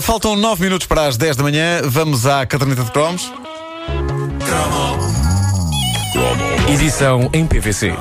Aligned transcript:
Faltam 0.00 0.34
9 0.34 0.62
minutos 0.62 0.86
para 0.86 1.06
as 1.06 1.16
10 1.16 1.36
da 1.36 1.42
manhã. 1.42 1.82
Vamos 1.84 2.26
à 2.26 2.46
caderneta 2.46 2.84
de 2.84 2.90
cromos. 2.90 3.30
Edição 6.72 7.28
em 7.32 7.46
PVC. 7.46 7.94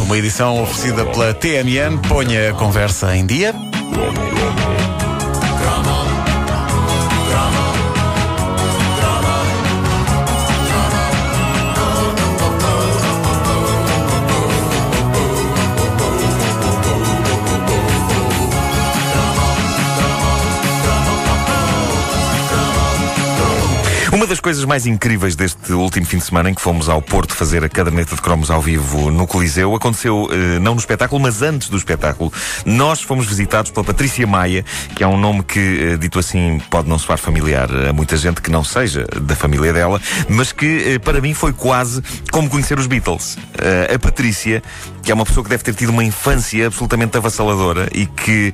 Uma 0.00 0.16
edição 0.16 0.62
oferecida 0.62 1.04
pela 1.06 1.34
TMN. 1.34 1.98
Ponha 2.08 2.50
a 2.50 2.54
conversa 2.54 3.16
em 3.16 3.26
dia. 3.26 3.54
Das 24.32 24.40
coisas 24.40 24.64
mais 24.64 24.86
incríveis 24.86 25.36
deste 25.36 25.74
último 25.74 26.06
fim 26.06 26.18
de 26.18 26.24
semana 26.24 26.48
em 26.48 26.54
que 26.54 26.60
fomos 26.62 26.88
ao 26.88 27.02
Porto 27.02 27.34
fazer 27.34 27.64
a 27.64 27.68
caderneta 27.68 28.14
de 28.14 28.22
cromos 28.22 28.50
ao 28.50 28.62
vivo 28.62 29.10
no 29.10 29.26
Coliseu 29.26 29.74
aconteceu 29.74 30.28
eh, 30.30 30.58
não 30.58 30.74
no 30.74 30.80
espetáculo, 30.80 31.20
mas 31.20 31.42
antes 31.42 31.68
do 31.68 31.76
espetáculo. 31.76 32.32
Nós 32.64 33.02
fomos 33.02 33.26
visitados 33.26 33.70
pela 33.70 33.84
Patrícia 33.84 34.26
Maia, 34.26 34.64
que 34.94 35.04
é 35.04 35.06
um 35.06 35.18
nome 35.18 35.42
que, 35.42 35.58
eh, 35.58 35.96
dito 35.96 36.18
assim, 36.18 36.60
pode 36.70 36.88
não 36.88 36.98
soar 36.98 37.18
familiar 37.18 37.68
a 37.90 37.92
muita 37.92 38.16
gente 38.16 38.40
que 38.40 38.50
não 38.50 38.64
seja 38.64 39.04
da 39.20 39.36
família 39.36 39.72
dela, 39.72 40.00
mas 40.28 40.50
que 40.50 40.94
eh, 40.94 40.98
para 40.98 41.20
mim 41.20 41.34
foi 41.34 41.52
quase 41.52 42.02
como 42.30 42.48
conhecer 42.48 42.78
os 42.78 42.86
Beatles. 42.86 43.36
a 43.94 43.98
Patrícia, 43.98 44.62
que 45.02 45.10
é 45.10 45.14
uma 45.14 45.26
pessoa 45.26 45.44
que 45.44 45.50
deve 45.50 45.62
ter 45.62 45.74
tido 45.74 45.90
uma 45.90 46.04
infância 46.04 46.68
absolutamente 46.68 47.16
avassaladora 47.16 47.88
e 47.92 48.06
que 48.06 48.52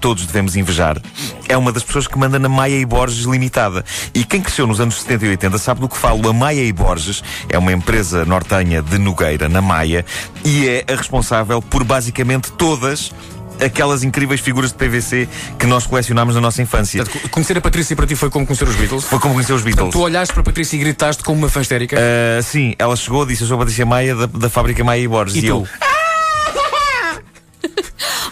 todos 0.00 0.26
devemos 0.26 0.56
invejar, 0.56 1.00
é 1.48 1.56
uma 1.56 1.70
das 1.70 1.84
pessoas 1.84 2.06
que 2.06 2.18
manda 2.18 2.38
na 2.38 2.48
Maia 2.48 2.76
e 2.76 2.84
Borges 2.84 3.24
Limitada. 3.24 3.84
E 4.14 4.24
quem 4.24 4.40
cresceu 4.40 4.66
nos 4.66 4.80
anos 4.80 4.92
anos 4.92 5.04
70 5.12 5.26
e 5.26 5.28
80 5.30 5.58
sabe 5.58 5.80
do 5.80 5.88
que 5.88 5.96
falo. 5.96 6.28
A 6.28 6.32
Maia 6.32 6.62
e 6.62 6.72
Borges 6.72 7.22
é 7.48 7.58
uma 7.58 7.72
empresa 7.72 8.24
nortenha 8.24 8.80
de 8.80 8.98
Nogueira, 8.98 9.48
na 9.48 9.60
Maia, 9.60 10.04
e 10.44 10.66
é 10.68 10.84
a 10.90 10.96
responsável 10.96 11.60
por 11.60 11.84
basicamente 11.84 12.50
todas 12.52 13.12
aquelas 13.60 14.02
incríveis 14.02 14.40
figuras 14.40 14.72
de 14.72 14.78
PVC 14.78 15.28
que 15.58 15.66
nós 15.66 15.86
colecionámos 15.86 16.34
na 16.34 16.40
nossa 16.40 16.62
infância. 16.62 17.04
Portanto, 17.04 17.28
conhecer 17.28 17.58
a 17.58 17.60
Patrícia 17.60 17.94
para 17.94 18.06
ti 18.06 18.16
foi 18.16 18.30
como 18.30 18.46
conhecer 18.46 18.66
os 18.66 18.74
Beatles? 18.74 19.04
Foi 19.04 19.18
como 19.18 19.34
conhecer 19.34 19.52
os 19.52 19.62
Beatles. 19.62 19.84
Portanto, 19.84 20.00
tu 20.00 20.04
olhaste 20.04 20.32
para 20.32 20.40
a 20.40 20.44
Patrícia 20.44 20.76
e 20.76 20.78
gritaste 20.78 21.22
como 21.22 21.38
uma 21.38 21.48
fã 21.48 21.60
histérica? 21.60 21.96
Uh, 21.96 22.42
sim, 22.42 22.74
ela 22.78 22.96
chegou, 22.96 23.26
disse: 23.26 23.42
Eu 23.42 23.48
sou 23.48 23.56
a 23.56 23.58
Patrícia 23.58 23.84
Maia 23.84 24.16
da, 24.16 24.26
da 24.26 24.48
fábrica 24.48 24.82
Maia 24.82 25.00
e 25.00 25.08
Borges. 25.08 25.42
E, 25.42 25.46
e 25.46 25.48
eu. 25.48 25.68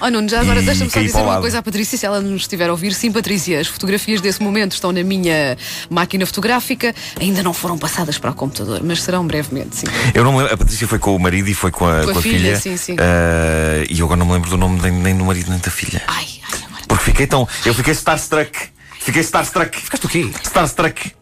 Oh, 0.00 0.08
Nuno, 0.08 0.28
já 0.28 0.40
agora 0.40 0.62
deixa-me 0.62 0.90
só 0.90 1.00
dizer 1.00 1.20
uma 1.20 1.40
coisa 1.40 1.58
à 1.58 1.62
Patrícia, 1.62 1.98
se 1.98 2.06
ela 2.06 2.20
nos 2.20 2.42
estiver 2.42 2.68
a 2.68 2.72
ouvir. 2.72 2.94
Sim, 2.94 3.12
Patrícia, 3.12 3.60
as 3.60 3.66
fotografias 3.66 4.20
desse 4.20 4.42
momento 4.42 4.72
estão 4.72 4.92
na 4.92 5.02
minha 5.02 5.58
máquina 5.90 6.24
fotográfica, 6.24 6.94
ainda 7.20 7.42
não 7.42 7.52
foram 7.52 7.76
passadas 7.76 8.16
para 8.16 8.30
o 8.30 8.34
computador, 8.34 8.80
mas 8.82 9.02
serão 9.02 9.26
brevemente, 9.26 9.76
sim. 9.76 9.86
Eu 10.14 10.24
não 10.24 10.32
me 10.32 10.38
lembro, 10.38 10.54
a 10.54 10.56
Patrícia 10.56 10.88
foi 10.88 10.98
com 10.98 11.14
o 11.14 11.18
marido 11.18 11.48
e 11.48 11.54
foi 11.54 11.70
com 11.70 11.86
a, 11.86 12.02
com 12.04 12.10
a, 12.10 12.12
com 12.14 12.18
a 12.18 12.22
filha, 12.22 12.38
filha. 12.38 12.56
Sim, 12.60 12.76
sim. 12.76 12.94
Uh, 12.94 13.86
e 13.90 14.00
eu 14.00 14.06
agora 14.06 14.18
não 14.18 14.26
me 14.26 14.32
lembro 14.32 14.48
do 14.48 14.56
nome 14.56 14.80
nem, 14.80 14.92
nem 14.92 15.16
do 15.16 15.24
marido 15.24 15.50
nem 15.50 15.58
da 15.58 15.70
filha. 15.70 16.02
Ai, 16.06 16.26
ai, 16.50 16.60
agora. 16.66 16.84
Porque 16.88 17.04
fiquei 17.04 17.26
tão. 17.26 17.46
Eu 17.66 17.74
fiquei 17.74 17.92
starstruck. 17.92 18.58
Fiquei 18.98 19.20
starstruck. 19.22 19.78
Ficaste 19.78 20.06
o 20.06 20.08
quê? 20.08 20.30
Starstruck. 20.42 21.12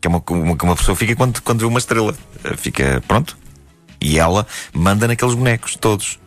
Que 0.00 0.06
é 0.06 0.08
uma, 0.08 0.22
uma, 0.30 0.56
uma 0.62 0.76
pessoa 0.76 0.94
fica 0.94 1.16
quando, 1.16 1.40
quando 1.42 1.60
vê 1.60 1.66
uma 1.66 1.78
estrela. 1.78 2.14
Fica 2.56 3.02
pronto. 3.08 3.36
E 4.00 4.18
ela 4.18 4.46
manda 4.72 5.08
naqueles 5.08 5.34
bonecos, 5.34 5.74
todos. 5.74 6.18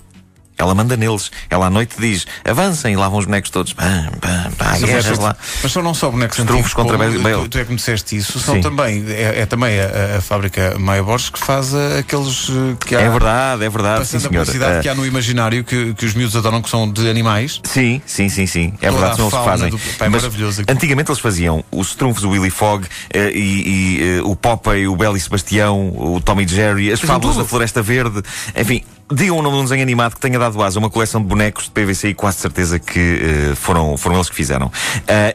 Ela 0.61 0.75
manda 0.75 0.95
neles. 0.95 1.31
Ela 1.49 1.67
à 1.67 1.69
noite 1.69 1.95
diz: 1.99 2.27
avancem 2.45 2.93
e 2.93 2.95
lá 2.95 3.09
vão 3.09 3.17
os 3.17 3.25
bonecos 3.25 3.49
todos. 3.49 3.73
Bam, 3.73 4.11
bam, 4.21 4.51
bam, 4.57 4.79
guerras 4.79 5.17
lá. 5.17 5.35
Mas 5.63 5.71
são 5.71 5.81
não 5.81 5.93
só 5.93 6.11
bonecos 6.11 6.37
Trunfos 6.37 6.73
contra 6.73 6.97
Bale. 6.97 7.19
Tu, 7.19 7.49
tu 7.49 7.57
é 7.57 7.63
que 7.65 7.71
me 7.71 7.77
disseste 7.77 8.15
isso. 8.15 8.39
São 8.39 8.55
Sim. 8.55 8.61
também, 8.61 9.03
é, 9.07 9.41
é 9.41 9.45
também 9.47 9.79
a, 9.79 10.17
a, 10.17 10.21
fábrica 10.21 10.75
Maia 10.77 11.01
Borges 11.01 11.29
que 11.29 11.39
faz 11.39 11.73
aqueles 11.73 12.49
eh, 12.49 12.75
que 12.85 12.95
há. 12.95 13.01
É 13.01 13.09
verdade, 13.09 13.65
é 13.65 13.69
verdade. 13.69 14.05
Sim, 14.05 14.19
senhor. 14.19 14.47
a 14.47 14.79
uh, 14.79 14.81
que 14.81 14.89
há 14.89 14.93
no 14.93 15.05
imaginário 15.05 15.63
que, 15.63 15.93
que 15.95 16.05
os 16.05 16.13
miúdos 16.13 16.35
adoram, 16.35 16.61
que 16.61 16.69
são 16.69 16.91
de 16.91 17.09
animais. 17.09 17.59
Sim, 17.63 18.01
sim, 18.05 18.29
sim, 18.29 18.45
sim. 18.45 18.73
É 18.81 18.91
verdade, 18.91 19.15
são 19.15 19.25
eles 19.25 19.37
que 19.39 19.45
fazem. 19.45 19.69
Do... 19.71 19.79
Pá, 19.79 20.05
é 20.05 20.09
Mas 20.09 20.21
maravilhoso. 20.21 20.63
Antigamente 20.67 21.09
eles 21.09 21.21
faziam 21.21 21.63
os 21.71 21.95
trunfos 21.95 22.21
do 22.21 22.29
Willy 22.29 22.51
Fogg 22.51 22.85
uh, 22.85 23.17
e, 23.33 23.97
e 23.97 24.19
uh, 24.19 24.29
o 24.29 24.35
Popeye, 24.35 24.87
o 24.87 24.95
Belo 24.95 25.17
e 25.17 25.19
Sebastião, 25.19 25.89
o 25.95 26.21
Tommy 26.21 26.47
Jerry, 26.47 26.91
as 26.91 26.99
fábulas 26.99 27.37
da 27.37 27.45
Floresta 27.45 27.81
Verde. 27.81 28.21
Enfim, 28.55 28.83
Digam 29.13 29.37
o 29.37 29.41
nome 29.41 29.55
de 29.55 29.61
um 29.61 29.63
desenho 29.63 29.81
animado 29.81 30.15
que 30.15 30.21
tenha 30.21 30.39
dado 30.39 30.61
asa 30.63 30.77
a 30.77 30.79
uma 30.79 30.89
coleção 30.89 31.21
de 31.21 31.27
bonecos 31.27 31.65
de 31.65 31.71
PVC 31.71 32.09
e 32.09 32.13
quase 32.13 32.37
certeza 32.37 32.79
que 32.79 33.19
uh, 33.51 33.55
foram, 33.55 33.97
foram 33.97 34.15
eles 34.15 34.29
que 34.29 34.35
fizeram. 34.35 34.67
Uh, 34.67 34.71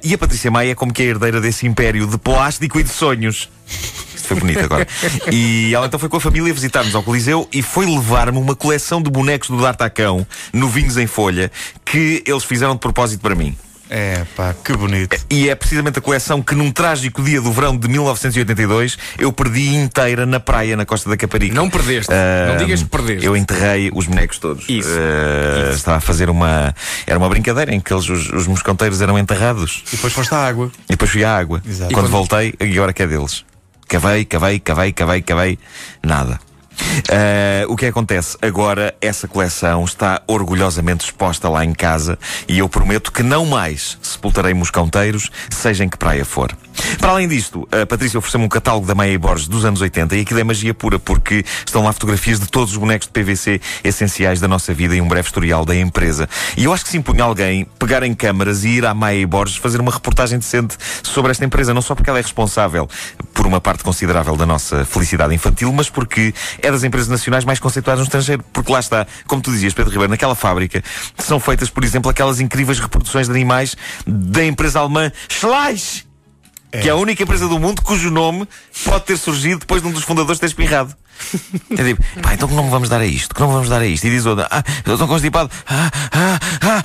e 0.02 0.14
a 0.14 0.18
Patrícia 0.18 0.50
Maia 0.50 0.72
é 0.72 0.74
como 0.74 0.92
que 0.92 1.02
é 1.02 1.06
a 1.06 1.08
herdeira 1.08 1.40
desse 1.40 1.66
império 1.66 2.06
de 2.06 2.16
plástico 2.16 2.80
e 2.80 2.82
de 2.82 2.88
sonhos. 2.88 3.50
Isto 4.14 4.28
foi 4.28 4.38
bonito 4.38 4.60
agora. 4.60 4.86
E 5.30 5.74
ela 5.74 5.86
então 5.86 6.00
foi 6.00 6.08
com 6.08 6.16
a 6.16 6.20
família 6.20 6.52
visitar-nos 6.54 6.94
ao 6.94 7.02
Coliseu 7.02 7.48
e 7.52 7.62
foi 7.62 7.86
levar-me 7.86 8.38
uma 8.38 8.54
coleção 8.54 9.02
de 9.02 9.10
bonecos 9.10 9.50
do 9.50 9.60
D'Artacão, 9.60 10.26
novinhos 10.52 10.96
em 10.96 11.06
folha, 11.06 11.52
que 11.84 12.22
eles 12.26 12.44
fizeram 12.44 12.74
de 12.74 12.80
propósito 12.80 13.20
para 13.20 13.34
mim. 13.34 13.56
É 13.88 14.24
pá, 14.36 14.54
que 14.64 14.72
bonito. 14.76 15.16
E 15.30 15.48
é 15.48 15.54
precisamente 15.54 15.98
a 15.98 16.02
coleção 16.02 16.42
que 16.42 16.54
num 16.54 16.72
trágico 16.72 17.22
dia 17.22 17.40
do 17.40 17.52
verão 17.52 17.76
de 17.76 17.88
1982 17.88 18.98
eu 19.18 19.32
perdi 19.32 19.74
inteira 19.74 20.26
na 20.26 20.40
praia, 20.40 20.76
na 20.76 20.84
costa 20.84 21.08
da 21.08 21.16
Caparica. 21.16 21.54
Não 21.54 21.70
perdeste. 21.70 22.12
Uh, 22.12 22.48
não 22.48 22.56
digas 22.56 22.82
que 22.82 22.88
perdeste. 22.88 23.24
Eu 23.24 23.36
enterrei 23.36 23.90
os 23.94 24.06
bonecos 24.06 24.38
todos. 24.38 24.64
Isso. 24.68 24.88
Uh, 24.88 25.68
Isso. 25.68 25.76
Estava 25.76 25.98
a 25.98 26.00
fazer 26.00 26.28
uma. 26.28 26.74
Era 27.06 27.18
uma 27.18 27.28
brincadeira 27.28 27.74
em 27.74 27.80
que 27.80 27.92
eles, 27.92 28.08
os, 28.08 28.30
os 28.30 28.46
mosconteiros 28.46 29.00
eram 29.00 29.18
enterrados. 29.18 29.84
E 29.92 29.96
depois 29.96 30.12
foste 30.12 30.34
à 30.34 30.38
água. 30.38 30.70
E 30.88 30.92
depois 30.92 31.10
fui 31.10 31.24
à 31.24 31.36
água. 31.36 31.62
Exato. 31.64 31.92
Quando, 31.92 32.04
quando 32.04 32.10
voltei, 32.10 32.54
agora 32.60 32.92
que 32.92 33.02
é 33.02 33.06
deles. 33.06 33.44
Cavei, 33.88 34.24
cavei, 34.24 34.58
cavei, 34.58 34.92
cavei, 34.92 35.22
cavei. 35.22 35.58
Nada. 36.02 36.40
Uh, 37.08 37.72
o 37.72 37.76
que 37.76 37.86
acontece? 37.86 38.36
Agora 38.40 38.94
essa 39.00 39.26
coleção 39.26 39.84
está 39.84 40.22
orgulhosamente 40.26 41.04
exposta 41.04 41.48
lá 41.48 41.64
em 41.64 41.72
casa 41.72 42.18
e 42.48 42.58
eu 42.58 42.68
prometo 42.68 43.12
que 43.12 43.22
não 43.22 43.46
mais 43.46 43.98
sepultarei 44.02 44.54
moscanteiros, 44.54 45.30
seja 45.50 45.84
em 45.84 45.88
que 45.88 45.96
praia 45.96 46.24
for. 46.24 46.56
Para 46.98 47.10
além 47.10 47.28
disto, 47.28 47.68
a 47.70 47.86
Patrícia 47.86 48.18
ofereceu-me 48.18 48.46
um 48.46 48.48
catálogo 48.48 48.86
da 48.86 48.94
Meia 48.94 49.18
Borges 49.18 49.48
dos 49.48 49.64
anos 49.64 49.80
80 49.80 50.16
e 50.16 50.20
aquilo 50.20 50.40
é 50.40 50.44
magia 50.44 50.74
pura 50.74 50.98
porque 50.98 51.44
estão 51.64 51.84
lá 51.84 51.92
fotografias 51.92 52.40
de 52.40 52.46
todos 52.46 52.72
os 52.72 52.76
bonecos 52.76 53.08
de 53.08 53.12
PVC 53.12 53.60
essenciais 53.84 54.40
da 54.40 54.48
nossa 54.48 54.72
vida 54.72 54.94
e 54.94 55.00
um 55.00 55.08
breve 55.08 55.26
historial 55.26 55.64
da 55.64 55.74
empresa. 55.74 56.28
E 56.56 56.64
eu 56.64 56.72
acho 56.72 56.84
que 56.84 56.90
se 56.90 56.96
impunha 56.96 57.24
alguém 57.24 57.66
pegar 57.78 58.02
em 58.02 58.14
câmaras 58.14 58.64
e 58.64 58.68
ir 58.68 58.86
à 58.86 58.94
Meia 58.94 59.26
Borges 59.26 59.56
fazer 59.56 59.80
uma 59.80 59.92
reportagem 59.92 60.38
decente 60.38 60.76
sobre 61.02 61.30
esta 61.30 61.44
empresa, 61.44 61.74
não 61.74 61.82
só 61.82 61.94
porque 61.94 62.10
ela 62.10 62.18
é 62.18 62.22
responsável 62.22 62.88
por 63.32 63.46
uma 63.46 63.60
parte 63.60 63.84
considerável 63.84 64.36
da 64.36 64.46
nossa 64.46 64.84
felicidade 64.84 65.34
infantil, 65.34 65.72
mas 65.72 65.90
porque 65.90 66.32
é 66.62 66.70
das 66.70 66.84
empresas 66.84 67.08
nacionais 67.08 67.44
mais 67.44 67.60
conceituadas 67.60 68.00
no 68.00 68.04
estrangeiro. 68.04 68.44
Porque 68.52 68.72
lá 68.72 68.80
está, 68.80 69.06
como 69.26 69.42
tu 69.42 69.50
dizias, 69.50 69.74
Pedro 69.74 69.90
Ribeiro, 69.90 70.10
naquela 70.10 70.34
fábrica 70.34 70.82
são 71.18 71.38
feitas, 71.38 71.68
por 71.68 71.84
exemplo, 71.84 72.10
aquelas 72.10 72.40
incríveis 72.40 72.78
reproduções 72.78 73.26
de 73.26 73.32
animais 73.32 73.76
da 74.06 74.44
empresa 74.44 74.80
alemã 74.80 75.12
Schleich. 75.28 76.05
É. 76.72 76.80
Que 76.80 76.88
é 76.88 76.92
a 76.92 76.96
única 76.96 77.22
empresa 77.22 77.48
do 77.48 77.58
mundo 77.58 77.82
cujo 77.82 78.10
nome 78.10 78.48
pode 78.84 79.04
ter 79.04 79.16
surgido 79.16 79.60
depois 79.60 79.82
de 79.82 79.88
um 79.88 79.92
dos 79.92 80.04
fundadores 80.04 80.40
ter 80.40 80.46
espirrado. 80.46 80.94
Eu 81.70 81.84
digo, 81.84 82.02
pá, 82.22 82.34
então 82.34 82.48
que 82.48 82.54
não 82.54 82.70
vamos 82.70 82.88
dar 82.88 83.00
a 83.00 83.06
isto? 83.06 83.34
Que 83.34 83.40
não 83.40 83.50
vamos 83.50 83.68
dar 83.68 83.80
a 83.80 83.86
isto? 83.86 84.06
E 84.06 84.10
diz 84.10 84.26
outra, 84.26 84.46
ah, 84.50 84.62
eu 84.84 84.92
estou 84.94 85.08
constipado. 85.08 85.50
Ah, 85.66 85.90
ah, 86.12 86.38
ah! 86.62 86.82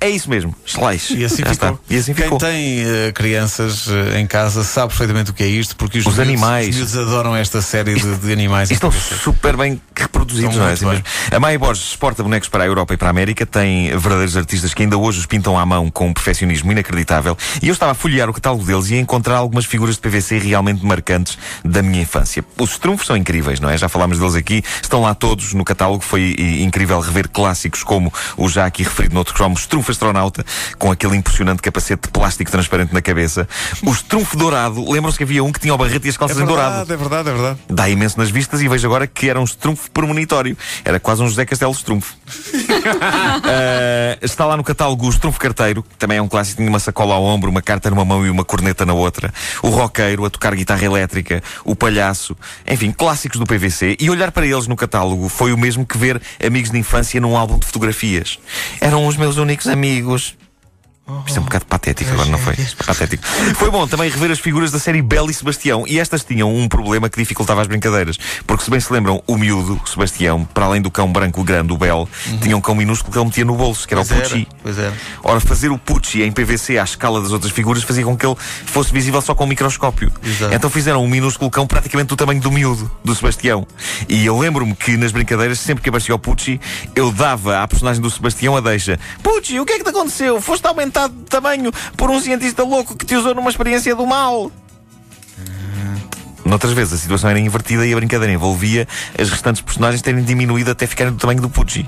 É 0.00 0.08
isso 0.08 0.30
mesmo, 0.30 0.54
slice. 0.64 1.16
E 1.16 1.24
assim 1.24 1.44
ficou. 1.44 1.80
E 1.90 1.96
assim 1.96 2.14
Quem 2.14 2.24
ficou. 2.24 2.38
tem 2.38 2.82
uh, 2.84 3.12
crianças 3.12 3.88
uh, 3.88 4.16
em 4.16 4.26
casa 4.26 4.62
sabe 4.62 4.88
perfeitamente 4.88 5.30
o 5.30 5.34
que 5.34 5.42
é 5.42 5.48
isto, 5.48 5.74
porque 5.76 5.98
os, 5.98 6.06
os 6.06 6.14
miúdos, 6.14 6.28
animais. 6.28 6.68
Os 6.68 6.74
miúdos 6.76 6.96
adoram 6.96 7.34
esta 7.34 7.60
série 7.60 7.94
de, 7.94 8.16
de 8.16 8.32
animais. 8.32 8.70
Estão 8.70 8.92
super 8.92 9.56
bem 9.56 9.80
reproduzidos, 9.94 10.56
não 10.56 10.68
é 10.68 10.72
assim 10.72 10.86
mesmo? 10.86 11.04
A 11.30 11.40
Maia 11.40 11.58
Borges 11.58 11.84
exporta 11.88 12.22
bonecos 12.22 12.48
para 12.48 12.64
a 12.64 12.66
Europa 12.66 12.94
e 12.94 12.96
para 12.96 13.08
a 13.08 13.10
América, 13.10 13.44
tem 13.44 13.88
verdadeiros 13.90 14.36
artistas 14.36 14.72
que 14.72 14.82
ainda 14.82 14.96
hoje 14.96 15.18
os 15.18 15.26
pintam 15.26 15.58
à 15.58 15.66
mão 15.66 15.90
com 15.90 16.08
um 16.08 16.12
perfeccionismo 16.12 16.70
inacreditável. 16.70 17.36
E 17.60 17.68
eu 17.68 17.72
estava 17.72 17.92
a 17.92 17.94
folhear 17.94 18.30
o 18.30 18.32
catálogo 18.32 18.64
deles 18.64 18.90
e 18.90 18.94
a 18.94 18.98
encontrar 18.98 19.36
algumas 19.36 19.64
figuras 19.64 19.96
de 19.96 20.00
PVC 20.00 20.38
realmente 20.38 20.84
marcantes 20.84 21.36
da 21.64 21.82
minha 21.82 22.02
infância. 22.02 22.44
Os 22.58 22.78
trunfos 22.78 23.10
são 23.12 23.16
incríveis, 23.16 23.60
não 23.60 23.68
é? 23.68 23.76
Já 23.76 23.88
falámos 23.88 24.18
deles 24.18 24.34
aqui, 24.34 24.62
estão 24.82 25.02
lá 25.02 25.14
todos 25.14 25.52
no 25.52 25.64
catálogo. 25.64 26.02
Foi 26.02 26.34
incrível 26.60 26.98
rever 27.00 27.28
clássicos 27.28 27.82
como 27.82 28.12
o 28.36 28.48
já 28.48 28.64
aqui 28.64 28.82
referido 28.82 29.14
noutro 29.14 29.34
cromo, 29.34 29.56
Trunfo 29.68 29.90
Astronauta, 29.90 30.44
com 30.78 30.90
aquele 30.90 31.16
impressionante 31.16 31.60
capacete 31.60 32.04
de 32.04 32.08
plástico 32.08 32.50
transparente 32.50 32.92
na 32.92 33.02
cabeça. 33.02 33.46
O 33.82 33.94
Trunfo 33.94 34.36
Dourado, 34.36 34.90
lembram-se 34.90 35.18
que 35.18 35.24
havia 35.24 35.44
um 35.44 35.52
que 35.52 35.60
tinha 35.60 35.74
o 35.74 35.78
barrete 35.78 36.06
e 36.06 36.10
as 36.10 36.16
calças 36.16 36.38
é 36.38 36.40
verdade, 36.40 36.58
em 36.58 36.62
dourado. 36.62 36.92
É 36.92 36.96
verdade, 36.96 37.28
é 37.28 37.32
verdade. 37.32 37.58
Dá 37.68 37.88
imenso 37.88 38.18
nas 38.18 38.30
vistas 38.30 38.62
e 38.62 38.68
vejo 38.68 38.86
agora 38.86 39.06
que 39.06 39.28
era 39.28 39.38
um 39.38 39.44
Trunfo 39.44 39.90
premonitório. 39.90 40.56
Era 40.84 40.98
quase 40.98 41.22
um 41.22 41.28
José 41.28 41.44
Castelo 41.44 41.74
Trunfo. 41.74 42.14
uh, 42.14 44.18
está 44.22 44.46
lá 44.46 44.56
no 44.56 44.64
catálogo 44.64 45.06
o 45.06 45.18
Trunfo 45.18 45.38
Carteiro, 45.38 45.82
que 45.82 45.96
também 45.96 46.18
é 46.18 46.22
um 46.22 46.28
clássico, 46.28 46.56
tinha 46.56 46.68
uma 46.68 46.78
sacola 46.78 47.14
ao 47.14 47.24
ombro, 47.24 47.50
uma 47.50 47.62
carta 47.62 47.90
numa 47.90 48.04
mão 48.04 48.24
e 48.24 48.30
uma 48.30 48.44
corneta 48.44 48.86
na 48.86 48.94
outra. 48.94 49.32
O 49.62 49.68
roqueiro 49.68 50.24
a 50.24 50.30
tocar 50.30 50.54
guitarra 50.54 50.84
elétrica, 50.84 51.42
o 51.64 51.76
palhaço, 51.76 52.36
enfim, 52.66 52.92
clássicos 53.02 53.40
do 53.40 53.44
PVC. 53.44 53.96
E 53.98 54.08
olhar 54.08 54.30
para 54.30 54.46
eles 54.46 54.68
no 54.68 54.76
catálogo 54.76 55.28
foi 55.28 55.52
o 55.52 55.58
mesmo 55.58 55.84
que 55.84 55.98
ver 55.98 56.22
amigos 56.40 56.70
de 56.70 56.78
infância 56.78 57.20
num 57.20 57.36
álbum 57.36 57.58
de 57.58 57.66
fotografias. 57.66 58.38
Eram 58.80 59.04
os 59.08 59.16
meus 59.16 59.38
únicos 59.38 59.66
amigos. 59.66 60.36
Isto 61.26 61.38
é 61.38 61.40
um 61.40 61.44
bocado 61.44 61.66
patético 61.66 62.12
agora, 62.12 62.28
não 62.28 62.38
foi? 62.38 62.54
Patético. 62.86 63.24
Foi 63.56 63.70
bom 63.70 63.88
também 63.88 64.08
rever 64.08 64.30
as 64.30 64.38
figuras 64.38 64.70
da 64.70 64.78
série 64.78 65.02
Bela 65.02 65.30
e 65.30 65.34
Sebastião. 65.34 65.84
E 65.86 65.98
estas 65.98 66.22
tinham 66.24 66.54
um 66.54 66.68
problema 66.68 67.08
que 67.10 67.18
dificultava 67.18 67.60
as 67.60 67.66
brincadeiras. 67.66 68.16
Porque, 68.46 68.64
se 68.64 68.70
bem 68.70 68.78
se 68.78 68.92
lembram, 68.92 69.22
o 69.26 69.36
miúdo, 69.36 69.80
o 69.84 69.88
Sebastião, 69.88 70.44
para 70.44 70.66
além 70.66 70.80
do 70.80 70.90
cão 70.92 71.10
branco 71.12 71.42
grande, 71.42 71.72
o 71.72 71.76
Bel, 71.76 72.08
uhum. 72.26 72.38
tinha 72.38 72.56
um 72.56 72.60
cão 72.60 72.74
minúsculo 72.74 73.12
que 73.12 73.18
ele 73.18 73.26
metia 73.26 73.44
no 73.44 73.56
bolso, 73.56 73.86
que 73.86 73.94
era 73.94 74.04
pois 74.04 74.16
o 74.16 74.22
Pucci. 74.22 74.48
Pois 74.62 74.78
era. 74.78 74.94
Ora, 75.24 75.40
fazer 75.40 75.70
o 75.70 75.78
Pucci 75.78 76.22
em 76.22 76.30
PVC 76.30 76.78
à 76.78 76.84
escala 76.84 77.20
das 77.20 77.32
outras 77.32 77.52
figuras 77.52 77.82
fazia 77.82 78.04
com 78.04 78.16
que 78.16 78.24
ele 78.24 78.36
fosse 78.38 78.92
visível 78.92 79.20
só 79.20 79.34
com 79.34 79.44
um 79.44 79.48
microscópio. 79.48 80.12
Exato. 80.24 80.54
Então 80.54 80.70
fizeram 80.70 81.04
um 81.04 81.08
minúsculo 81.08 81.50
cão 81.50 81.66
praticamente 81.66 82.08
do 82.08 82.16
tamanho 82.16 82.40
do 82.40 82.50
miúdo, 82.52 82.90
do 83.04 83.14
Sebastião. 83.14 83.66
E 84.08 84.24
eu 84.24 84.38
lembro-me 84.38 84.74
que 84.74 84.96
nas 84.96 85.10
brincadeiras, 85.10 85.58
sempre 85.58 85.82
que 85.82 85.88
aparecia 85.88 86.14
o 86.14 86.18
Pucci, 86.18 86.60
eu 86.94 87.10
dava 87.10 87.60
à 87.60 87.66
personagem 87.66 88.00
do 88.00 88.10
Sebastião 88.10 88.56
a 88.56 88.60
deixa: 88.60 88.98
Pucci, 89.22 89.58
o 89.58 89.66
que 89.66 89.72
é 89.72 89.78
que 89.78 89.84
te 89.84 89.90
aconteceu? 89.90 90.40
Foste 90.40 90.66
aumentado 90.92 91.14
de 91.14 91.24
tamanho 91.24 91.72
por 91.96 92.10
um 92.10 92.20
cientista 92.20 92.62
louco 92.62 92.96
que 92.96 93.06
te 93.06 93.16
usou 93.16 93.34
numa 93.34 93.50
experiência 93.50 93.94
do 93.94 94.06
mal. 94.06 94.52
Noutras 96.44 96.72
vezes 96.72 96.94
a 96.94 96.96
situação 96.98 97.30
era 97.30 97.38
invertida 97.38 97.86
e 97.86 97.92
a 97.92 97.96
brincadeira 97.96 98.32
envolvia 98.32 98.86
as 99.18 99.30
restantes 99.30 99.62
personagens 99.62 100.02
terem 100.02 100.22
diminuído 100.22 100.70
até 100.70 100.86
ficarem 100.86 101.12
do 101.12 101.18
tamanho 101.18 101.40
do 101.40 101.48
Pudgy. 101.48 101.86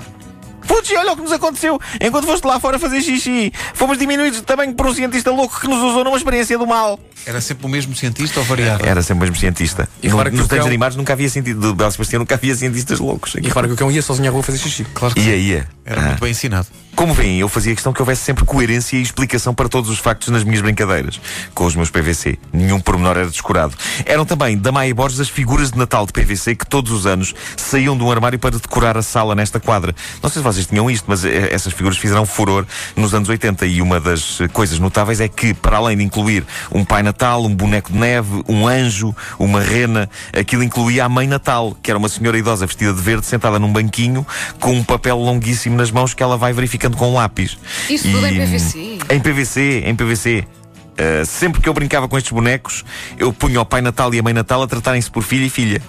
Pudgy, 0.65 0.95
olha 0.95 1.11
o 1.11 1.15
que 1.15 1.21
nos 1.21 1.31
aconteceu 1.31 1.79
enquanto 2.01 2.25
foste 2.25 2.45
lá 2.45 2.59
fora 2.59 2.79
fazer 2.79 3.01
xixi. 3.01 3.53
Fomos 3.73 3.97
diminuídos 3.97 4.39
de 4.39 4.45
tamanho 4.45 4.73
por 4.73 4.87
um 4.87 4.93
cientista 4.93 5.29
louco 5.29 5.59
que 5.59 5.67
nos 5.67 5.77
usou 5.77 6.03
numa 6.03 6.17
experiência 6.17 6.57
do 6.57 6.65
mal. 6.65 6.99
Era 7.25 7.41
sempre 7.41 7.65
o 7.65 7.69
mesmo 7.69 7.95
cientista 7.95 8.39
ou 8.39 8.45
variava? 8.45 8.83
Era 8.83 9.03
sempre 9.03 9.19
o 9.19 9.21
mesmo 9.21 9.35
cientista. 9.35 9.87
E 10.01 10.07
no, 10.07 10.17
nos 10.17 10.25
desenhos 10.25 10.47
cão... 10.47 10.67
animados 10.67 10.97
nunca 10.97 11.13
havia 11.13 11.29
cientista. 11.29 11.59
Do 11.59 11.75
Belo 11.75 11.91
Sebastião 11.91 12.19
nunca 12.19 12.35
havia 12.35 12.55
cientistas 12.55 12.99
loucos. 12.99 13.35
E 13.35 13.41
claro 13.41 13.67
que 13.67 13.73
o 13.73 13.77
cão 13.77 13.91
ia 13.91 14.01
sozinho 14.01 14.29
à 14.29 14.31
rua 14.31 14.41
fazer 14.41 14.57
xixi. 14.57 14.85
Claro 14.93 15.13
que 15.13 15.21
ia, 15.21 15.35
ia. 15.35 15.67
Era 15.85 16.01
ah. 16.01 16.05
muito 16.05 16.21
bem 16.21 16.31
ensinado. 16.31 16.67
Como 17.05 17.13
veem, 17.13 17.37
eu 17.37 17.47
fazia 17.47 17.71
questão 17.71 17.93
que 17.93 18.01
houvesse 18.01 18.23
sempre 18.23 18.43
coerência 18.45 18.97
e 18.97 19.01
explicação 19.03 19.53
para 19.53 19.69
todos 19.69 19.91
os 19.91 19.99
factos 19.99 20.29
nas 20.29 20.43
minhas 20.43 20.61
brincadeiras, 20.61 21.21
com 21.53 21.63
os 21.63 21.75
meus 21.75 21.91
PVC. 21.91 22.39
Nenhum 22.51 22.79
pormenor 22.79 23.15
era 23.15 23.29
descurado. 23.29 23.75
Eram 24.07 24.25
também 24.25 24.57
da 24.57 24.71
Maia 24.71 24.95
Borges 24.95 25.19
as 25.19 25.29
figuras 25.29 25.69
de 25.69 25.77
Natal 25.77 26.07
de 26.07 26.11
PVC 26.11 26.55
que 26.55 26.65
todos 26.65 26.91
os 26.91 27.05
anos 27.05 27.35
saíam 27.55 27.95
de 27.95 28.01
um 28.01 28.11
armário 28.11 28.39
para 28.39 28.57
decorar 28.57 28.97
a 28.97 29.03
sala 29.03 29.35
nesta 29.35 29.59
quadra. 29.59 29.93
Não 30.23 30.31
sei 30.31 30.41
se 30.41 30.43
vocês 30.43 30.65
tinham 30.65 30.89
isto, 30.89 31.05
mas 31.07 31.23
eh, 31.23 31.49
essas 31.51 31.73
figuras 31.73 31.95
fizeram 31.95 32.25
furor 32.25 32.65
nos 32.95 33.13
anos 33.13 33.29
80 33.29 33.67
e 33.67 33.83
uma 33.83 33.99
das 33.99 34.39
coisas 34.51 34.79
notáveis 34.79 35.21
é 35.21 35.27
que, 35.27 35.53
para 35.53 35.77
além 35.77 35.97
de 35.97 36.03
incluir 36.03 36.43
um 36.71 36.83
Pai 36.83 37.03
Natal, 37.03 37.45
um 37.45 37.53
boneco 37.53 37.91
de 37.91 37.99
neve, 37.99 38.43
um 38.47 38.67
anjo, 38.67 39.15
uma 39.37 39.61
rena, 39.61 40.09
aquilo 40.33 40.63
incluía 40.63 41.05
a 41.05 41.09
Mãe 41.09 41.27
Natal, 41.27 41.77
que 41.83 41.91
era 41.91 41.99
uma 41.99 42.09
senhora 42.09 42.35
idosa 42.35 42.65
vestida 42.65 42.91
de 42.91 43.01
verde, 43.01 43.27
sentada 43.27 43.59
num 43.59 43.71
banquinho, 43.71 44.25
com 44.59 44.71
um 44.71 44.83
papel 44.83 45.17
longuíssimo 45.19 45.77
nas 45.77 45.91
mãos 45.91 46.11
que 46.11 46.23
ela 46.23 46.35
vai 46.35 46.51
verificar 46.51 46.94
com 46.95 47.11
um 47.11 47.13
lápis. 47.15 47.57
Isso 47.89 48.07
e, 48.07 48.11
tudo 48.11 48.25
em 48.27 48.33
PVC? 48.33 48.99
Em 49.09 49.19
PVC, 49.19 49.83
em 49.85 49.95
PVC. 49.95 50.47
Uh, 50.95 51.25
sempre 51.25 51.61
que 51.61 51.67
eu 51.67 51.73
brincava 51.73 52.07
com 52.07 52.17
estes 52.17 52.31
bonecos, 52.31 52.85
eu 53.17 53.33
punha 53.33 53.59
o 53.59 53.65
Pai 53.65 53.81
Natal 53.81 54.13
e 54.13 54.19
a 54.19 54.23
Mãe 54.23 54.33
Natal 54.33 54.61
a 54.61 54.67
tratarem-se 54.67 55.11
por 55.11 55.23
filho 55.23 55.45
e 55.45 55.49
filha. 55.49 55.81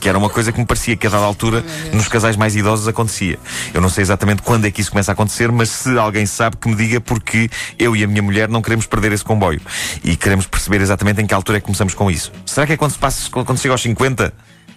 Que 0.00 0.08
era 0.08 0.16
uma 0.16 0.28
coisa 0.28 0.52
que 0.52 0.58
me 0.60 0.66
parecia 0.66 0.96
que 0.96 1.06
a 1.06 1.10
dada 1.10 1.24
altura 1.24 1.64
nos 1.92 2.06
casais 2.08 2.36
mais 2.36 2.54
idosos 2.54 2.86
acontecia. 2.86 3.38
Eu 3.74 3.80
não 3.80 3.88
sei 3.88 4.02
exatamente 4.02 4.42
quando 4.42 4.64
é 4.64 4.70
que 4.70 4.80
isso 4.80 4.90
começa 4.90 5.10
a 5.10 5.14
acontecer, 5.14 5.50
mas 5.50 5.70
se 5.70 5.98
alguém 5.98 6.24
sabe 6.24 6.56
que 6.56 6.68
me 6.68 6.76
diga 6.76 7.00
porque 7.00 7.50
eu 7.78 7.96
e 7.96 8.04
a 8.04 8.06
minha 8.06 8.22
mulher 8.22 8.48
não 8.48 8.62
queremos 8.62 8.86
perder 8.86 9.12
esse 9.12 9.24
comboio. 9.24 9.60
E 10.04 10.16
queremos 10.16 10.46
perceber 10.46 10.80
exatamente 10.80 11.20
em 11.20 11.26
que 11.26 11.34
altura 11.34 11.58
é 11.58 11.60
que 11.60 11.66
começamos 11.66 11.94
com 11.94 12.08
isso. 12.10 12.30
Será 12.46 12.66
que 12.66 12.72
é 12.72 12.76
quando 12.76 12.92
se, 12.92 12.98
passa, 12.98 13.28
quando 13.30 13.58
chega 13.58 13.74
aos 13.74 13.82
50? 13.82 14.32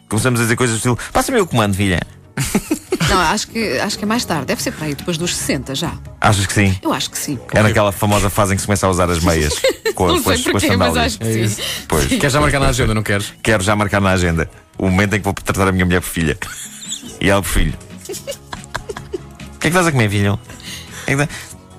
Começamos 0.10 0.39
a 0.39 0.44
dizer 0.44 0.56
coisas 0.56 0.75
do 0.75 0.78
estilo: 0.78 1.00
passa-me 1.13 1.39
o 1.39 1.45
comando, 1.45 1.75
filha. 1.75 2.01
Não, 3.11 3.19
acho 3.19 3.47
que, 3.47 3.79
acho 3.79 3.97
que 3.97 4.03
é 4.05 4.07
mais 4.07 4.23
tarde. 4.23 4.45
Deve 4.45 4.61
ser 4.63 4.71
para 4.71 4.85
aí, 4.87 4.95
depois 4.95 5.17
dos 5.17 5.35
60 5.35 5.75
já. 5.75 5.93
Achas 6.19 6.45
que 6.45 6.53
sim? 6.53 6.77
Eu 6.81 6.93
acho 6.93 7.11
que 7.11 7.17
sim. 7.17 7.37
É 7.53 7.61
naquela 7.61 7.91
famosa 7.91 8.29
fase 8.29 8.53
em 8.53 8.55
que 8.55 8.61
se 8.61 8.67
começa 8.67 8.87
a 8.87 8.89
usar 8.89 9.09
as 9.09 9.23
meias. 9.23 9.53
Com, 9.95 10.07
não 10.07 10.23
sei 10.23 10.41
com 10.41 10.51
porquê, 10.51 10.77
mas 10.77 10.95
acho 10.95 11.19
que 11.19 11.27
é 11.27 11.47
sim. 11.49 11.61
Pois. 11.87 12.07
Queres 12.07 12.31
já 12.31 12.39
marcar 12.39 12.59
na 12.61 12.69
agenda, 12.69 12.93
não 12.93 13.03
queres? 13.03 13.33
Quero 13.43 13.61
já 13.61 13.75
marcar 13.75 13.99
na 13.99 14.11
agenda. 14.11 14.49
O 14.77 14.85
momento 14.85 15.15
em 15.15 15.19
que 15.19 15.25
vou 15.25 15.33
tratar 15.33 15.67
a 15.67 15.71
minha 15.71 15.85
mulher 15.85 15.99
por 15.99 16.07
filha. 16.07 16.37
E 17.19 17.29
ela 17.29 17.41
por 17.41 17.49
filho. 17.49 17.73
O 19.53 19.61
que 19.61 19.67
é 19.67 19.69
que 19.69 19.77
estás 19.77 19.85
a 19.85 19.91
comer, 19.91 20.09
filho? 20.09 20.39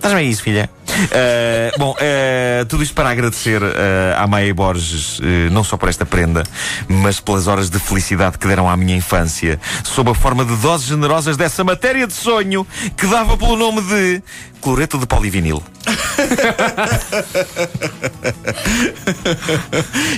Estás 0.03 0.17
bem 0.17 0.29
isso, 0.29 0.43
filha? 0.43 0.69
Uh, 0.89 1.79
bom, 1.79 1.93
uh, 1.93 2.67
tudo 2.67 2.83
isto 2.83 2.93
para 2.93 3.09
agradecer 3.09 3.63
uh, 3.63 3.69
à 4.17 4.27
Maia 4.27 4.53
Borges, 4.53 5.21
não 5.53 5.63
só 5.63 5.77
por 5.77 5.89
esta 5.89 6.05
prenda, 6.05 6.43
mas 6.89 7.21
pelas 7.21 7.47
horas 7.47 7.71
de 7.71 7.79
felicidade 7.79 8.37
que 8.37 8.49
deram 8.49 8.69
à 8.69 8.77
minha 8.77 8.97
infância, 8.97 9.61
sob 9.85 10.11
a 10.11 10.15
forma 10.15 10.45
de 10.45 10.57
doses 10.57 10.89
generosas 10.89 11.37
dessa 11.37 11.63
matéria 11.63 12.05
de 12.05 12.15
sonho 12.15 12.67
que 12.97 13.07
dava 13.07 13.37
pelo 13.39 13.57
nome 13.57 13.81
de 13.81 14.23
cloreto 14.63 14.97
de 14.97 15.07
polivinil. 15.07 15.63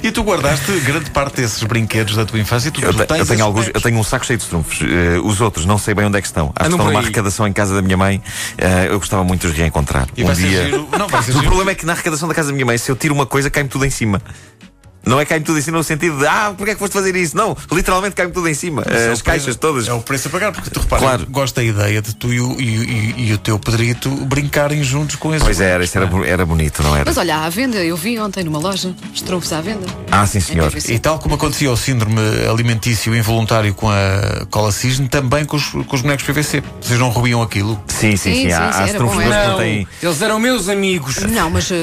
e 0.03 0.13
tu 0.13 0.23
guardaste 0.23 0.71
grande 0.81 1.11
parte 1.11 1.37
desses 1.37 1.63
brinquedos 1.63 2.15
da 2.15 2.27
tua 2.27 2.39
infância? 2.39 2.71
Tu, 2.71 2.83
eu, 2.83 2.93
te, 2.93 3.19
eu 3.19 3.27
tenho 3.27 3.43
alguns, 3.45 3.71
eu 3.73 3.81
tenho 3.81 3.99
um 3.99 4.05
saco 4.05 4.27
cheio 4.27 4.39
de 4.39 4.45
trunfos. 4.45 4.83
Uh, 4.83 5.25
os 5.25 5.41
outros 5.41 5.65
não 5.65 5.79
sei 5.79 5.95
bem 5.95 6.05
onde 6.05 6.19
é 6.19 6.21
que 6.21 6.27
estão. 6.27 6.53
Acho 6.55 6.69
que 6.69 6.75
estão 6.75 6.87
numa 6.87 7.01
arrecadação 7.01 7.49
em 7.49 7.53
casa 7.53 7.75
da 7.75 7.81
minha 7.81 7.97
mãe. 7.97 8.19
Uh, 8.59 8.93
eu 8.93 8.99
gostava 8.99 9.25
muito 9.25 9.41
de 9.41 9.47
os 9.49 9.55
reencontrar. 9.55 10.07
E 10.15 10.23
um 10.23 10.33
dia. 10.33 10.67
Giro... 10.67 10.87
Não, 10.99 11.07
o 11.41 11.43
problema 11.45 11.71
é 11.71 11.75
que 11.75 11.87
na 11.87 11.95
arrecadação 11.95 12.29
da 12.29 12.35
casa 12.35 12.49
da 12.49 12.55
minha 12.55 12.67
mãe, 12.67 12.77
se 12.77 12.91
eu 12.91 12.97
tiro 12.97 13.15
uma 13.15 13.25
coisa, 13.27 13.49
cai-me 13.49 13.71
tudo 13.71 13.87
em 13.87 13.91
cima. 13.91 14.21
Não 15.07 15.21
é 15.21 15.25
cai-me 15.25 15.45
tudo 15.45 15.59
em 15.59 15.63
cima 15.63 15.79
no 15.79 15.85
sentido 15.85 16.19
de 16.19 16.27
ah, 16.27 16.55
porque 16.57 16.73
é 16.73 16.75
que 16.75 16.81
foste 16.81 16.93
fazer 16.93 17.15
isso? 17.17 17.37
Não, 17.37 17.57
literalmente 17.73 18.15
cai-me 18.15 18.33
tudo 18.33 18.49
em 18.49 18.55
cima. 18.55 18.83
É 18.87 19.11
As 19.11 19.23
caixas 19.23 19.57
todas. 19.57 19.89
É 19.89 19.93
o 19.93 20.01
preço 20.01 20.29
a 20.29 20.31
pagar, 20.31 20.53
porque 20.53 20.71
tu 20.71 20.81
repara, 20.81 21.01
claro. 21.01 21.27
gosto 21.29 21.57
da 21.57 21.63
ideia 21.65 22.01
de 22.01 22.15
tu 22.15 22.33
e 22.33 22.41
o, 22.41 22.61
e, 22.61 22.65
e, 22.65 23.29
e 23.29 23.33
o 23.33 23.39
teu 23.39 23.59
Pedrito 23.59 24.11
brincarem 24.11 24.83
juntos 24.83 25.17
com 25.17 25.35
esse. 25.35 25.45
Pois 25.45 25.61
é, 25.61 25.71
era, 25.71 25.85
isso 25.85 25.97
era, 25.99 26.09
era 26.27 26.47
bonito, 26.47 26.83
não 26.83 26.95
era? 26.95 27.05
Mas 27.07 27.17
olha, 27.17 27.39
à 27.39 27.49
venda, 27.49 27.79
eu 27.79 27.97
vi 27.97 28.19
ontem 28.19 28.45
numa 28.45 28.59
loja, 28.59 28.95
trunfos 29.25 29.53
à 29.53 29.61
venda. 29.61 29.87
Ah, 30.11 30.27
sim, 30.27 30.41
senhor. 30.41 30.73
E 30.89 30.99
tal 30.99 31.19
como 31.19 31.35
acontecia 31.35 31.71
o 31.71 31.77
síndrome 31.77 32.21
alimentício 32.49 33.15
involuntário 33.15 33.75
com 33.75 33.89
a 33.91 34.47
cola 34.51 34.73
cisne, 34.73 35.09
também 35.09 35.45
com 35.45 35.57
os, 35.57 35.69
com 35.69 35.95
os 35.97 36.03
bonecos 36.03 36.25
PVC. 36.25 36.63
Vocês 36.81 36.99
não 36.99 37.09
ruíam 37.09 37.43
aquilo? 37.43 37.81
Sim, 37.89 38.17
sim, 38.17 38.35
sim. 38.35 38.43
sim, 38.45 38.53
há, 38.53 38.73
sim 38.73 38.83
há 38.83 38.87
que 38.87 38.99
não 38.99 39.57
têm. 39.57 39.87
Eles 40.03 40.23
eram 40.23 40.39
meus 40.39 40.69
amigos. 40.69 41.19
Não, 41.19 41.51
mas 41.51 41.71
uh, 41.71 41.75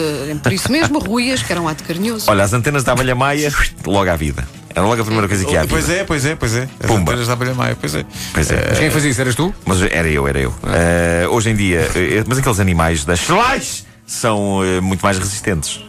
por 0.41 0.53
isso 0.53 0.71
mesmo, 0.71 0.99
ruías, 1.03 1.43
que 1.43 1.51
eram 1.51 1.65
um 1.65 1.67
ato 1.67 1.83
carinhoso. 1.83 2.25
Olha, 2.29 2.43
as 2.43 2.53
antenas 2.53 2.83
da 2.83 2.93
abelha 2.93 3.10
maia 3.15 3.51
logo 3.85 4.09
à 4.09 4.15
vida. 4.15 4.47
Era 4.75 4.85
logo 4.85 5.01
a 5.01 5.05
primeira 5.05 5.27
coisa 5.27 5.43
que 5.43 5.51
vida. 5.51 5.67
Pois 5.67 5.89
é, 5.89 6.03
pois 6.03 6.25
é, 6.25 6.35
pois 6.35 6.55
é. 6.55 6.67
As 6.79 6.87
Pumba. 6.87 7.15
da 7.15 7.33
Abelha 7.33 7.53
Maia, 7.53 7.77
pois 7.79 7.93
é. 7.93 8.05
Pois 8.33 8.51
é. 8.51 8.67
Mas 8.69 8.79
quem 8.79 8.89
fazia 8.89 9.09
isso? 9.09 9.21
Eras 9.21 9.35
tu? 9.35 9.53
Mas 9.65 9.81
era 9.81 10.07
eu, 10.07 10.27
era 10.27 10.39
eu. 10.39 10.49
Uh, 10.49 11.29
hoje 11.29 11.49
em 11.49 11.55
dia, 11.55 11.81
uh, 11.89 12.23
mas 12.27 12.37
aqueles 12.37 12.59
animais 12.59 13.03
das 13.03 13.19
Schleiss 13.19 13.85
são 14.05 14.59
uh, 14.59 14.81
muito 14.81 15.01
mais 15.01 15.17
resistentes. 15.17 15.81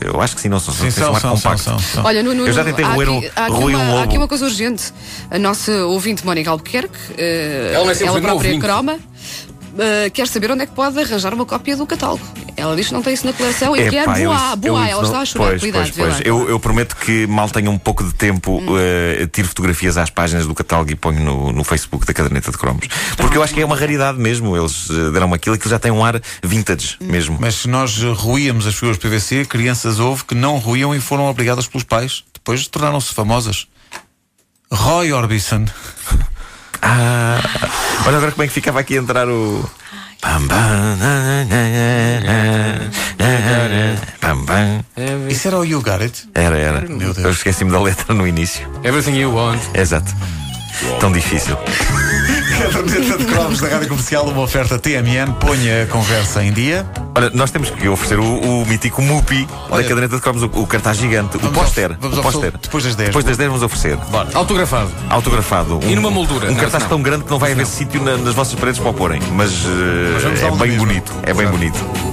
Eu 0.00 0.20
acho 0.22 0.34
que 0.34 0.40
sim, 0.40 0.48
não 0.48 0.58
são, 0.58 0.72
sim, 0.72 0.90
são, 0.90 1.14
são, 1.16 1.36
são, 1.36 1.58
são, 1.58 1.78
são, 1.78 2.04
Olha, 2.04 2.22
no, 2.22 2.34
no, 2.34 2.46
Eu 2.46 2.52
já 2.52 2.64
tentei 2.64 2.82
roer 2.82 3.10
um, 3.10 3.22
há 3.36 3.44
aqui, 3.44 3.52
uma, 3.52 3.78
um 3.78 3.98
há 3.98 4.02
aqui 4.04 4.16
uma 4.16 4.28
coisa 4.28 4.46
urgente. 4.46 4.84
A 5.30 5.38
nossa 5.38 5.70
ouvinte 5.84 6.24
Mónica 6.24 6.50
Albuquerque, 6.50 6.96
ela, 7.74 7.92
ela 7.92 8.20
própria 8.20 8.58
croma, 8.58 8.98
uh, 9.72 10.10
quer 10.12 10.26
saber 10.28 10.50
onde 10.50 10.62
é 10.62 10.66
que 10.66 10.72
pode 10.72 10.98
arranjar 10.98 11.34
uma 11.34 11.46
cópia 11.46 11.76
do 11.76 11.86
catálogo. 11.86 12.22
Ela 12.56 12.76
diz 12.76 12.88
que 12.88 12.94
não 12.94 13.02
tem 13.02 13.14
isso 13.14 13.26
na 13.26 13.32
coleção 13.32 13.76
e 13.76 13.88
quer 13.88 14.04
boa, 14.06 14.56
boa, 14.56 14.88
ela 14.88 15.02
está 15.02 15.20
a 15.20 15.24
chorar. 15.24 15.48
Pois, 15.48 15.60
Cuidado, 15.60 15.90
pois, 15.94 16.14
pois. 16.14 16.20
Eu, 16.24 16.48
eu, 16.48 16.60
prometo 16.60 16.96
que 16.96 17.26
mal 17.26 17.48
tenha 17.48 17.70
um 17.70 17.78
pouco 17.78 18.04
de 18.04 18.14
tempo, 18.14 18.58
hum. 18.58 18.66
uh, 18.72 19.26
tiro 19.28 19.48
fotografias 19.48 19.96
às 19.96 20.10
páginas 20.10 20.46
do 20.46 20.54
catálogo 20.54 20.90
e 20.90 20.94
ponho 20.94 21.20
no, 21.20 21.52
no 21.52 21.64
Facebook 21.64 22.06
da 22.06 22.12
caderneta 22.12 22.50
de 22.50 22.58
cromos. 22.58 22.86
Porque 23.16 23.36
eu 23.36 23.42
acho 23.42 23.54
que 23.54 23.60
é 23.60 23.64
uma 23.64 23.76
raridade 23.76 24.18
mesmo. 24.18 24.56
Eles 24.56 24.90
uh, 24.90 25.10
deram 25.12 25.32
aquilo, 25.32 25.54
aquilo 25.54 25.70
já 25.70 25.78
tem 25.78 25.90
um 25.90 26.04
ar 26.04 26.20
vintage 26.42 26.96
hum. 27.00 27.06
mesmo. 27.06 27.36
Mas 27.40 27.56
se 27.56 27.68
nós 27.68 27.96
ruíamos 28.02 28.66
as 28.66 28.74
figuras 28.74 28.98
PVC, 28.98 29.44
crianças 29.46 29.98
houve 29.98 30.24
que 30.24 30.34
não 30.34 30.58
ruíam 30.58 30.94
e 30.94 31.00
foram 31.00 31.26
obrigadas 31.26 31.66
pelos 31.66 31.84
pais. 31.84 32.24
Depois 32.32 32.66
tornaram-se 32.66 33.14
famosas. 33.14 33.66
Roy 34.70 35.12
Orbison. 35.12 35.66
ah, 36.80 37.40
olha 38.06 38.16
agora 38.16 38.32
como 38.32 38.42
é 38.42 38.46
que 38.46 38.52
ficava 38.52 38.80
aqui 38.80 38.96
a 38.96 39.00
entrar 39.00 39.28
o. 39.28 39.68
Pam, 40.20 40.46
pam, 40.46 40.98
pam, 44.20 44.44
pam. 44.44 44.84
Isso 45.28 45.48
era 45.48 45.58
o 45.58 45.64
You 45.64 45.82
Got 45.82 46.02
It? 46.02 46.28
Era, 46.34 46.56
era. 46.56 46.80
Meu 46.82 47.12
Deus. 47.12 47.18
Eu 47.18 47.30
esqueci-me 47.30 47.72
da 47.72 47.80
letra 47.80 48.14
no 48.14 48.26
início. 48.26 48.68
Everything 48.84 49.18
You 49.18 49.34
Want. 49.34 49.60
Exato. 49.74 50.12
Tão 51.00 51.12
difícil. 51.12 51.56
Caderneta 52.72 53.18
de 53.18 53.24
cromos 53.24 53.60
da 53.60 53.68
Rádio 53.68 53.88
Comercial, 53.88 54.26
uma 54.26 54.42
oferta 54.42 54.78
TMN, 54.78 55.32
ponha 55.40 55.84
a 55.84 55.86
conversa 55.86 56.42
em 56.44 56.52
dia. 56.52 56.86
Olha, 57.14 57.30
nós 57.34 57.50
temos 57.50 57.70
que 57.70 57.88
oferecer 57.88 58.18
o, 58.18 58.24
o 58.62 58.66
mítico 58.66 59.02
Mupi 59.02 59.46
da 59.70 59.82
caderneta 59.82 60.16
de 60.16 60.22
cromos, 60.22 60.42
o, 60.42 60.46
o 60.46 60.66
cartaz 60.66 60.96
gigante, 60.96 61.36
o 61.36 61.52
póster. 61.52 61.96
Vamos 62.00 62.18
o 62.18 62.22
póster. 62.22 62.52
Depois 62.60 62.84
das 62.84 62.94
10. 62.94 63.08
Depois 63.08 63.24
das 63.24 63.36
10 63.36 63.48
vamos 63.48 63.62
oferecer. 63.62 63.96
Bora. 64.10 64.28
Autografado. 64.34 64.90
Autografado. 65.08 65.78
Um, 65.78 65.90
e 65.90 65.94
numa 65.94 66.10
moldura. 66.10 66.50
Um 66.50 66.54
cartaz 66.54 66.84
tão 66.84 67.02
grande 67.02 67.24
que 67.24 67.30
não 67.30 67.38
vai 67.38 67.52
haver 67.52 67.66
sítio 67.66 68.02
na, 68.02 68.16
nas 68.16 68.34
vossas 68.34 68.58
paredes 68.58 68.80
para 68.80 68.90
o 68.90 68.94
porem. 68.94 69.20
Mas, 69.32 69.64
uh, 69.64 69.68
mas 70.30 70.42
é 70.42 70.50
bem 70.50 70.76
bonito. 70.76 71.12
É 71.22 71.34
bem 71.34 71.46
bonito. 71.46 72.11